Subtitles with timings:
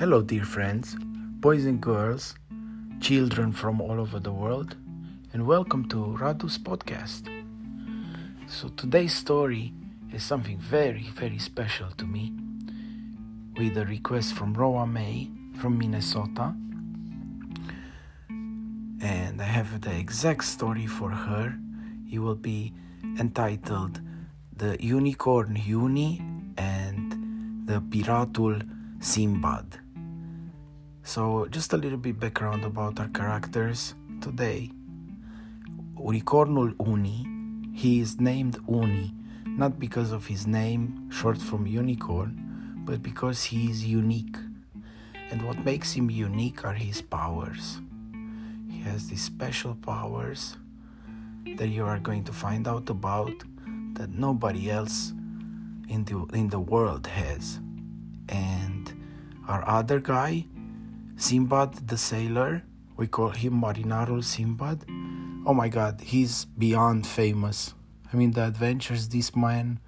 [0.00, 2.34] Hello, dear friends, boys and girls,
[3.02, 4.74] children from all over the world,
[5.34, 7.28] and welcome to Radu's podcast.
[8.48, 9.74] So, today's story
[10.10, 12.32] is something very, very special to me
[13.58, 15.28] with a request from Roa May
[15.60, 16.54] from Minnesota.
[19.02, 21.58] And I have the exact story for her.
[22.10, 22.72] It will be
[23.18, 24.00] entitled
[24.56, 26.22] The Unicorn Uni
[26.56, 28.66] and the Piratul
[29.00, 29.79] Simbad.
[31.10, 34.70] So, just a little bit background about our characters today.
[35.96, 37.26] Unicornul Uni,
[37.74, 39.12] he is named Uni
[39.44, 44.36] not because of his name, short from unicorn, but because he is unique.
[45.32, 47.80] And what makes him unique are his powers.
[48.70, 50.58] He has these special powers
[51.56, 53.34] that you are going to find out about
[53.94, 55.12] that nobody else
[55.88, 57.58] in the in the world has.
[58.28, 58.94] And
[59.48, 60.46] our other guy,
[61.20, 62.62] Simbad the sailor,
[62.96, 64.84] we call him Marinarul Simbad.
[65.46, 67.74] Oh my god, he's beyond famous.
[68.10, 69.80] I mean, the adventures this man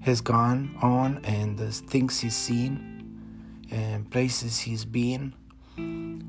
[0.00, 5.34] has gone on and the things he's seen and places he's been,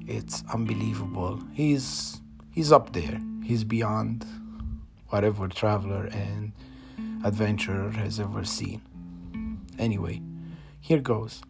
[0.06, 1.42] it's unbelievable.
[1.54, 3.22] He's he's up there.
[3.42, 4.26] He's beyond
[5.08, 6.52] whatever traveler and
[7.24, 8.82] adventurer has ever seen.
[9.80, 10.22] Anyway,
[10.82, 11.42] here goes.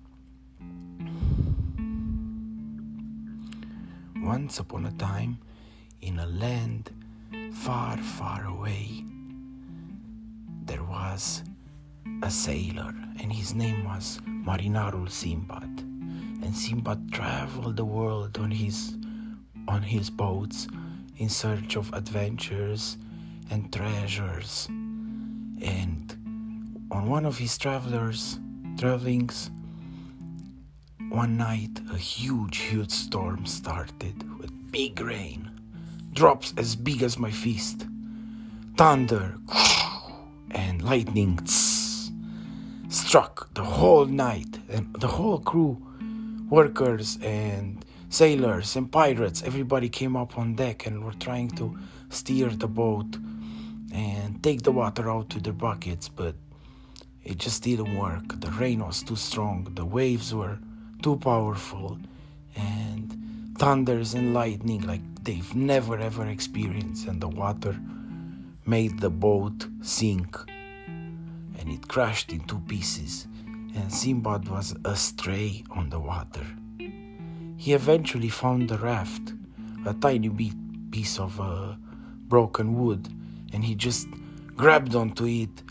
[4.25, 5.37] Once upon a time,
[6.01, 6.89] in a land
[7.53, 9.03] far, far away,
[10.65, 11.43] there was
[12.23, 15.79] a sailor, and his name was Marinarul Simbad.
[16.41, 18.97] And Simbad traveled the world on his
[19.67, 20.67] on his boats
[21.17, 22.97] in search of adventures
[23.51, 24.65] and treasures.
[25.61, 26.01] And
[26.89, 28.39] on one of his travelers
[28.75, 29.51] travelings,
[31.09, 35.49] one night a huge, huge storm started with big rain,
[36.13, 37.85] drops as big as my fist,
[38.77, 39.37] thunder,
[40.51, 41.39] and lightning
[42.89, 45.77] struck the whole night, and the whole crew,
[46.49, 51.77] workers and sailors and pirates, everybody came up on deck and were trying to
[52.09, 53.17] steer the boat
[53.93, 56.35] and take the water out to their buckets, but
[57.23, 58.39] it just didn't work.
[58.39, 60.59] The rain was too strong, the waves were
[61.05, 61.99] too powerful,
[62.55, 63.15] and
[63.59, 67.79] thunders and lightning like they've never ever experienced, and the water
[68.65, 70.35] made the boat sink
[71.59, 73.27] and it crashed in two pieces,
[73.75, 76.47] and Simbad was astray on the water.
[77.57, 79.31] He eventually found the raft,
[79.85, 80.55] a tiny bit
[80.89, 81.75] piece of uh,
[82.27, 83.07] broken wood,
[83.53, 84.07] and he just
[84.55, 85.61] grabbed onto it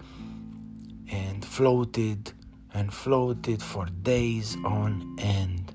[1.11, 2.31] and floated
[2.75, 5.73] and floated for days on end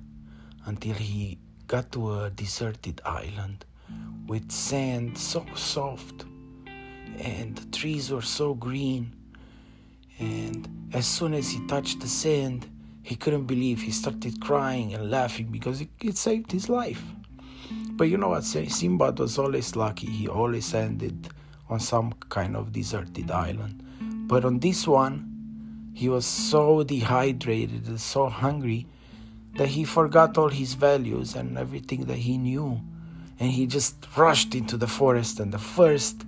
[0.65, 3.65] until he got to a deserted island
[4.27, 6.25] with sand so soft
[7.19, 9.13] and the trees were so green.
[10.19, 12.69] And as soon as he touched the sand,
[13.03, 13.81] he couldn't believe.
[13.81, 17.01] He started crying and laughing because it, it saved his life.
[17.91, 18.43] But you know what?
[18.43, 20.07] Simbad was always lucky.
[20.07, 21.29] He always ended
[21.69, 23.83] on some kind of deserted island.
[24.27, 25.28] But on this one,
[25.99, 28.87] he was so dehydrated and so hungry
[29.57, 32.79] that he forgot all his values and everything that he knew.
[33.37, 36.23] And he just rushed into the forest, and the first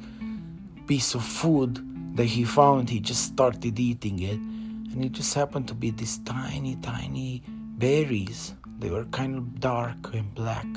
[0.88, 1.80] piece of food
[2.18, 4.42] that he found, he just started eating it.
[4.92, 7.42] And it just happened to be these tiny, tiny
[7.78, 8.54] berries.
[8.80, 10.68] They were kind of dark and black.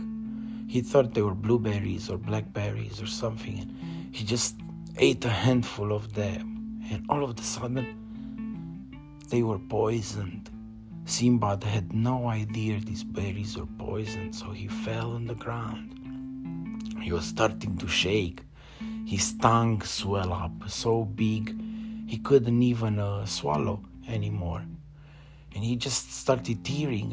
[0.69, 3.59] He thought they were blueberries or blackberries or something.
[3.59, 4.55] And he just
[4.99, 6.79] ate a handful of them.
[6.93, 8.04] And all of a sudden,
[9.35, 10.49] they were poisoned.
[11.07, 15.89] Simbad had no idea these berries were poisoned, so he fell on the ground.
[17.03, 18.43] He was starting to shake.
[19.05, 21.53] His tongue swelled up so big
[22.07, 24.63] he couldn't even uh, swallow anymore.
[25.53, 27.11] And he just started tearing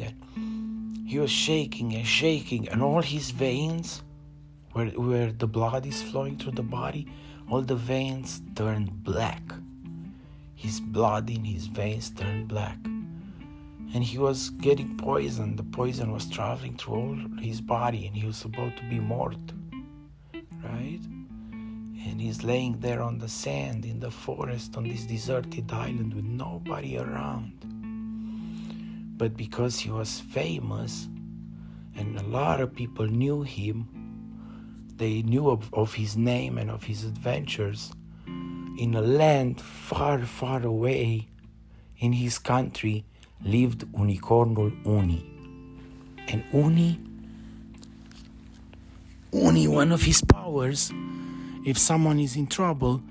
[1.04, 4.04] he was shaking and shaking and all his veins
[4.74, 7.08] where, where the blood is flowing through the body,
[7.50, 9.42] all the veins turned black.
[10.62, 12.78] His blood in his veins turned black.
[13.94, 15.58] And he was getting poisoned.
[15.58, 19.36] The poison was traveling through all his body and he was about to be mort.
[20.62, 21.00] Right?
[22.04, 26.24] and he's laying there on the sand in the forest on this deserted island with
[26.24, 27.52] nobody around.
[29.16, 31.08] But because he was famous
[31.96, 33.88] and a lot of people knew him,
[34.96, 37.92] they knew of, of his name and of his adventures.
[38.78, 41.28] In a land far, far away,
[41.98, 43.04] in his country,
[43.44, 45.24] lived Unicornul Uni.
[46.28, 46.98] And Uni,
[49.32, 50.92] Uni, one of his powers,
[51.64, 53.02] if someone is in trouble,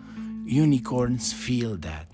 [0.46, 2.08] unicorns feel that.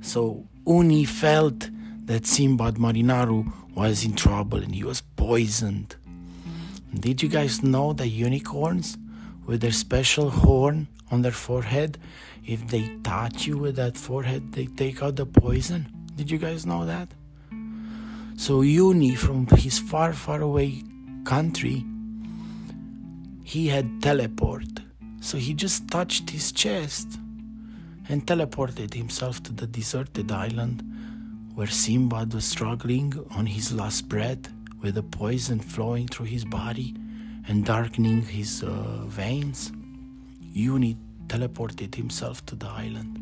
[0.00, 1.68] So Uni felt
[2.06, 5.96] that Simbad Marinaru was in trouble and he was poisoned.
[6.94, 8.96] Did you guys know that unicorns,
[9.46, 11.98] with their special horn on their forehead,
[12.46, 15.86] if they touch you with that forehead, they take out the poison?
[16.16, 17.08] Did you guys know that?
[18.36, 20.82] So Uni, from his far, far away
[21.24, 21.84] country,
[23.44, 24.80] he had teleport.
[25.20, 27.18] So he just touched his chest
[28.08, 30.82] and teleported himself to the deserted island
[31.54, 34.52] where Simbad was struggling on his last breath
[34.82, 36.94] with the poison flowing through his body
[37.46, 39.72] and darkening his uh, veins.
[40.52, 40.96] Uni
[41.26, 43.18] teleported himself to the island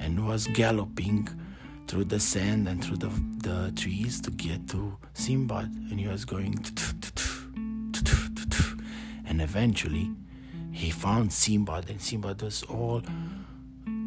[0.00, 1.28] and was galloping
[1.86, 6.24] through the sand and through the, the trees to get to Simbad and he was
[6.24, 6.54] going
[9.26, 10.10] and eventually
[10.72, 13.02] he found Simbad and Simbad was all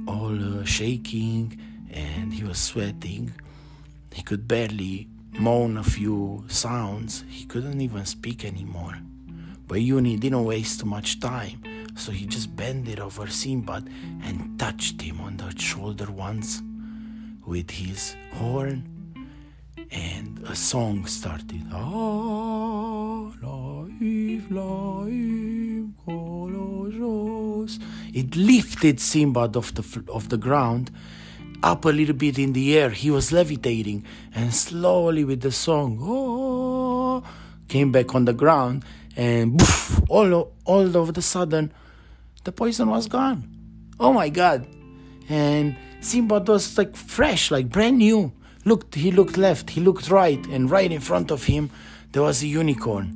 [0.08, 1.60] all uh, shaking
[1.92, 3.34] and he was sweating.
[4.14, 7.24] He could barely moan a few sounds.
[7.28, 8.98] He couldn't even speak anymore
[9.68, 11.62] but Uni didn't waste too much time
[11.98, 13.90] so he just bended over Simbad
[14.24, 16.62] and touched him on the shoulder once
[17.46, 18.84] with his horn,
[19.90, 21.64] and a song started.
[28.14, 30.92] It lifted Simbad off the, off the ground
[31.64, 32.90] up a little bit in the air.
[32.92, 34.06] He was levitating,
[34.36, 37.24] and slowly with the song, oh,
[37.68, 38.84] came back on the ground,
[39.18, 41.74] and poof, all, all of the sudden,
[42.44, 43.50] the poison was gone.
[44.00, 44.66] Oh my God!
[45.28, 48.32] And Simbad was like fresh, like brand new.
[48.64, 51.70] Looked, he looked left, he looked right, and right in front of him
[52.12, 53.14] there was a unicorn.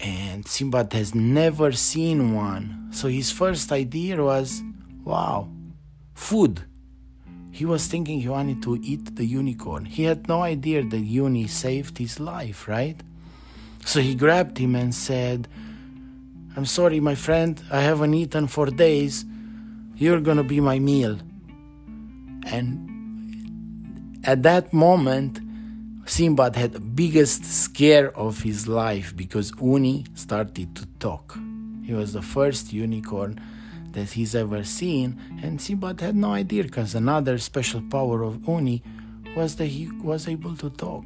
[0.00, 2.88] And Simbad has never seen one.
[2.92, 4.62] So his first idea was,
[5.04, 5.48] wow,
[6.14, 6.64] food.
[7.50, 9.84] He was thinking he wanted to eat the unicorn.
[9.84, 13.00] He had no idea that Uni saved his life, right?
[13.86, 15.46] So he grabbed him and said,
[16.56, 19.24] I'm sorry, my friend, I haven't eaten for days.
[19.94, 21.18] You're gonna be my meal.
[22.46, 25.38] And at that moment,
[26.04, 31.38] Simbad had the biggest scare of his life because Uni started to talk.
[31.84, 33.40] He was the first unicorn
[33.92, 38.82] that he's ever seen, and Simbad had no idea because another special power of Uni
[39.36, 41.04] was that he was able to talk.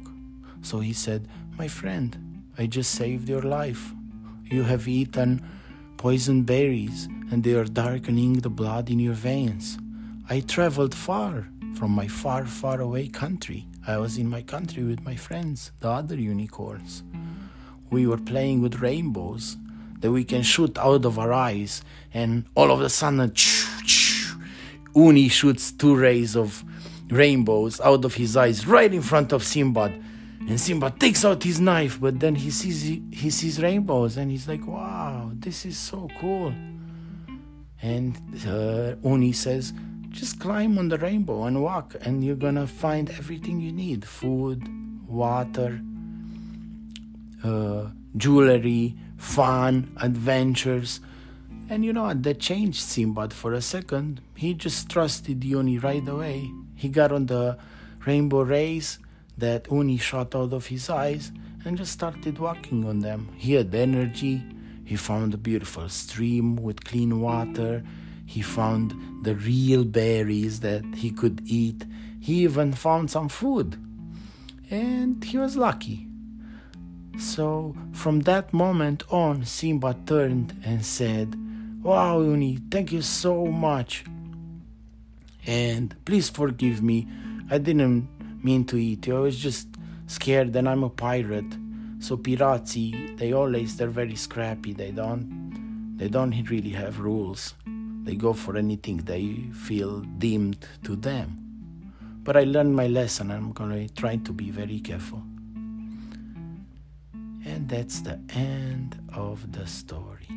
[0.63, 2.30] So he said, My friend,
[2.61, 3.91] I just saved your life.
[4.45, 5.41] You have eaten
[5.97, 9.79] poison berries, and they are darkening the blood in your veins.
[10.29, 13.65] I traveled far from my far, far away country.
[13.87, 17.01] I was in my country with my friends, the other unicorns.
[17.89, 19.57] We were playing with rainbows
[20.01, 21.81] that we can shoot out of our eyes,
[22.13, 23.33] and all of a sudden,
[24.95, 26.63] Uni shoots two rays of
[27.09, 30.10] rainbows out of his eyes right in front of Simbad.
[30.47, 34.47] And Simba takes out his knife, but then he sees he sees rainbows, and he's
[34.47, 36.53] like, "Wow, this is so cool."
[37.81, 38.17] And
[38.47, 39.73] uh, Uni says,
[40.11, 44.67] just climb on the rainbow and walk, and you're gonna find everything you need food,
[45.07, 45.81] water,
[47.43, 50.99] uh, jewelry, fun, adventures.
[51.69, 52.23] And you know what?
[52.23, 54.21] That changed Simbad for a second.
[54.35, 56.51] He just trusted Uni right away.
[56.75, 57.57] He got on the
[58.05, 58.99] rainbow rays
[59.41, 61.31] that Uni shot out of his eyes
[61.65, 63.29] and just started walking on them.
[63.37, 64.41] He had energy.
[64.85, 67.83] He found a beautiful stream with clean water
[68.31, 71.83] he found the real berries that he could eat.
[72.21, 73.75] He even found some food.
[74.69, 76.07] And he was lucky.
[77.19, 81.35] So from that moment on, Simba turned and said,
[81.83, 84.05] Wow, Uni, thank you so much.
[85.45, 87.09] And please forgive me.
[87.49, 88.07] I didn't
[88.43, 89.07] mean to eat.
[89.07, 89.67] I was just
[90.07, 91.51] scared and I'm a pirate.
[91.99, 94.73] So pirazi, they always they're very scrappy.
[94.73, 97.53] They don't they don't really have rules.
[98.03, 101.37] They go for anything they feel deemed to them.
[102.23, 105.23] But I learned my lesson I'm going to try to be very careful.
[107.45, 110.27] And that's the end of the story.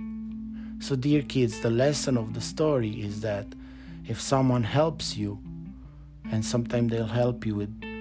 [0.81, 3.47] So, dear kids, the lesson of the story is that
[4.07, 5.39] if someone helps you,
[6.31, 7.94] and sometimes they'll help you with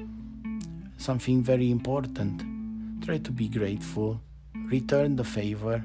[1.04, 2.42] something very important,
[3.04, 4.22] try to be grateful,
[4.56, 5.84] return the favor,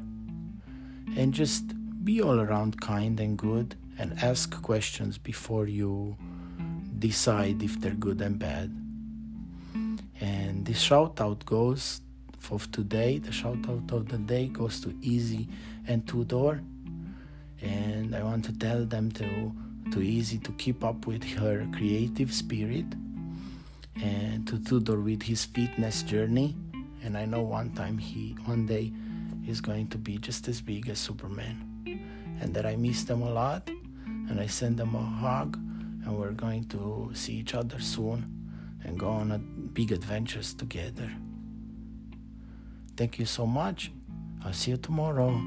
[1.16, 1.64] and just
[2.04, 6.16] be all around kind and good and ask questions before you
[7.00, 8.70] decide if they're good and bad.
[10.20, 12.00] And this shout out goes
[12.52, 15.48] of today, the shout out of the day goes to Easy
[15.88, 16.62] and Tudor.
[17.60, 19.52] And I want to tell them to
[19.90, 22.86] to Easy to keep up with her creative spirit
[24.02, 26.56] and to Tudor with his fitness journey.
[27.02, 28.92] And I know one time he one day
[29.46, 31.64] is going to be just as big as Superman.
[32.40, 33.68] And that I miss them a lot
[34.06, 38.24] and I send them a hug and we're going to see each other soon
[38.84, 41.10] and go on a big adventures together.
[42.96, 43.90] Thank you so much.
[44.44, 45.40] I'll see you tomorrow.